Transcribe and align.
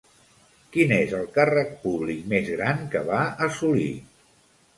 Quin 0.77 0.93
és 0.95 1.13
el 1.17 1.27
càrrec 1.35 1.75
públic 1.83 2.25
més 2.33 2.49
gran 2.57 2.81
que 2.97 3.03
va 3.11 3.21
assolir? 3.51 3.93